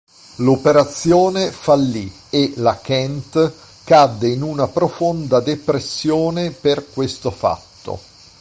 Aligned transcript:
L'operazione 0.37 1.51
fallì 1.51 2.11
e 2.31 2.53
la 2.55 2.79
Kent 2.81 3.53
cadde 3.83 4.29
in 4.29 4.41
una 4.41 4.67
profonda 4.67 5.39
depressione 5.41 6.49
per 6.49 6.89
questo 6.91 7.29
fatto. 7.29 7.99